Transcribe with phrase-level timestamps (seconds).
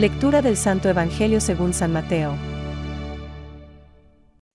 [0.00, 2.34] Lectura del Santo Evangelio según San Mateo.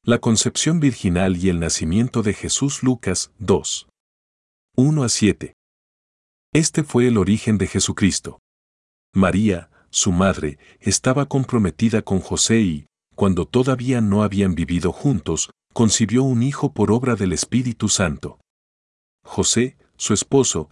[0.04, 3.88] La concepción virginal y el nacimiento de Jesús Lucas 2.
[4.76, 5.54] 1 a 7.
[6.52, 8.40] Este fue el origen de Jesucristo.
[9.14, 16.24] María, su madre, estaba comprometida con José y, cuando todavía no habían vivido juntos, concibió
[16.24, 18.40] un hijo por obra del Espíritu Santo.
[19.24, 20.72] José, su esposo,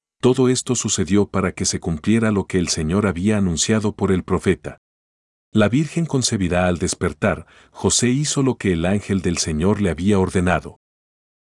[0.21, 4.23] Todo esto sucedió para que se cumpliera lo que el Señor había anunciado por el
[4.23, 4.77] profeta.
[5.51, 10.19] La Virgen concebirá al despertar, José hizo lo que el ángel del Señor le había
[10.19, 10.79] ordenado.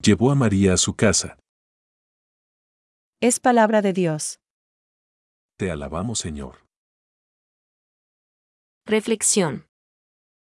[0.01, 1.37] Llevó a María a su casa.
[3.21, 4.39] Es palabra de Dios.
[5.59, 6.65] Te alabamos Señor.
[8.87, 9.67] Reflexión.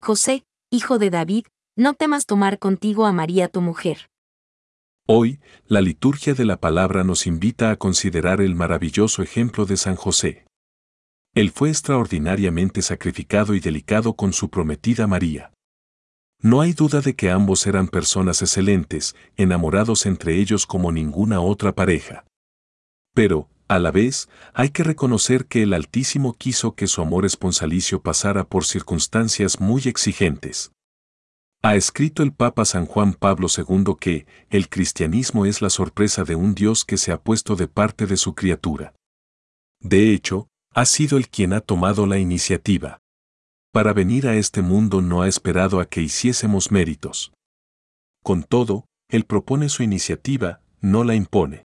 [0.01, 1.45] José, hijo de David,
[1.77, 4.09] no temas tomar contigo a María tu mujer.
[5.09, 9.95] Hoy, la liturgia de la palabra nos invita a considerar el maravilloso ejemplo de San
[9.95, 10.43] José.
[11.33, 15.53] Él fue extraordinariamente sacrificado y delicado con su prometida María.
[16.41, 21.73] No hay duda de que ambos eran personas excelentes, enamorados entre ellos como ninguna otra
[21.73, 22.25] pareja.
[23.13, 28.01] Pero, a la vez, hay que reconocer que el Altísimo quiso que su amor esponsalicio
[28.01, 30.73] pasara por circunstancias muy exigentes.
[31.63, 36.35] Ha escrito el Papa San Juan Pablo II que el cristianismo es la sorpresa de
[36.35, 38.93] un Dios que se ha puesto de parte de su criatura.
[39.79, 42.99] De hecho, ha sido el quien ha tomado la iniciativa.
[43.73, 47.33] Para venir a este mundo no ha esperado a que hiciésemos méritos.
[48.23, 51.63] Con todo, Él propone su iniciativa, no la impone.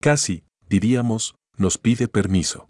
[0.00, 2.68] Casi, diríamos, nos pide permiso.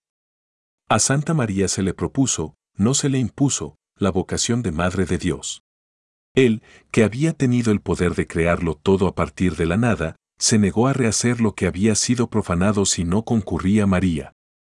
[0.88, 5.18] A Santa María se le propuso, no se le impuso, la vocación de Madre de
[5.18, 5.62] Dios.
[6.34, 10.58] Él, que había tenido el poder de crearlo todo a partir de la nada, se
[10.58, 14.32] negó a rehacer lo que había sido profanado si no concurría María.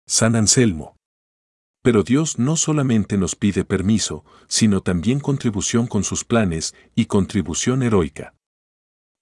[0.07, 0.95] San Anselmo.
[1.81, 7.83] Pero Dios no solamente nos pide permiso, sino también contribución con sus planes y contribución
[7.83, 8.35] heroica.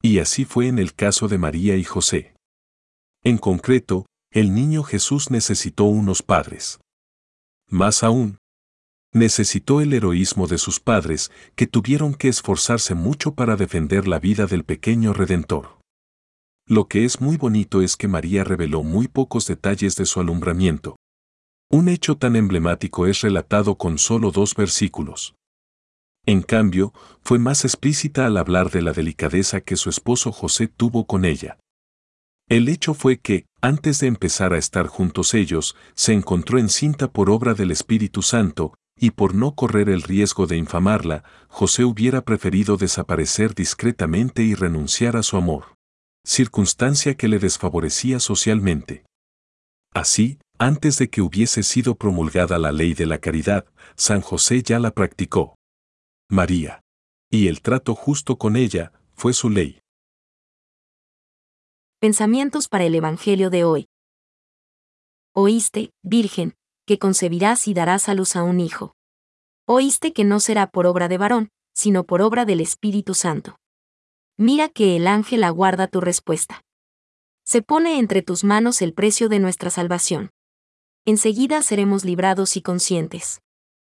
[0.02, 2.36] Y así fue en el caso de María y José.
[3.24, 6.80] En concreto, el niño Jesús necesitó unos padres.
[7.70, 8.38] Más aún,
[9.14, 14.48] necesitó el heroísmo de sus padres, que tuvieron que esforzarse mucho para defender la vida
[14.48, 15.78] del pequeño Redentor.
[16.68, 20.96] Lo que es muy bonito es que María reveló muy pocos detalles de su alumbramiento.
[21.70, 25.36] Un hecho tan emblemático es relatado con solo dos versículos.
[26.26, 31.06] En cambio, fue más explícita al hablar de la delicadeza que su esposo José tuvo
[31.06, 31.58] con ella.
[32.48, 37.30] El hecho fue que, antes de empezar a estar juntos ellos, se encontró encinta por
[37.30, 42.78] obra del Espíritu Santo, y por no correr el riesgo de infamarla, José hubiera preferido
[42.78, 45.76] desaparecer discretamente y renunciar a su amor.
[46.26, 49.04] Circunstancia que le desfavorecía socialmente.
[49.94, 53.66] Así, antes de que hubiese sido promulgada la ley de la caridad,
[53.96, 55.56] San José ya la practicó.
[56.30, 56.82] María.
[57.30, 59.80] Y el trato justo con ella fue su ley.
[62.00, 63.88] Pensamientos para el Evangelio de hoy.
[65.34, 66.54] Oíste, Virgen,
[66.86, 68.96] que concebirás y darás a luz a un hijo.
[69.66, 73.58] Oíste que no será por obra de varón, sino por obra del Espíritu Santo.
[74.38, 76.64] Mira que el ángel aguarda tu respuesta.
[77.46, 80.32] Se pone entre tus manos el precio de nuestra salvación.
[81.06, 83.42] Enseguida seremos librados y conscientes.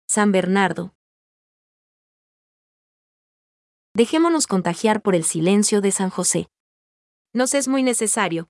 [0.08, 0.94] San Bernardo.
[3.94, 6.48] Dejémonos contagiar por el silencio de San José.
[7.32, 8.48] Nos es muy necesario,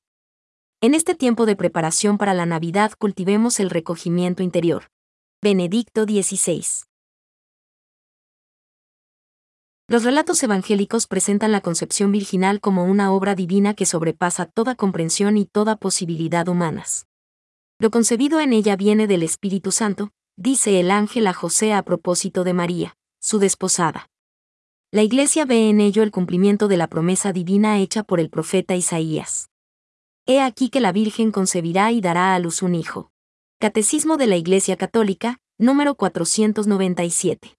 [0.81, 4.93] en este tiempo de preparación para la Navidad cultivemos el recogimiento interior.
[5.43, 6.65] Benedicto XVI.
[9.89, 15.37] Los relatos evangélicos presentan la concepción virginal como una obra divina que sobrepasa toda comprensión
[15.37, 17.07] y toda posibilidad humanas.
[17.81, 22.45] Lo concebido en ella viene del Espíritu Santo, dice el ángel a José a propósito
[22.45, 24.11] de María, su desposada.
[24.93, 28.77] La Iglesia ve en ello el cumplimiento de la promesa divina hecha por el profeta
[28.77, 29.48] Isaías.
[30.31, 33.11] He aquí que la Virgen concebirá y dará a luz un hijo.
[33.59, 37.58] Catecismo de la Iglesia Católica, número 497.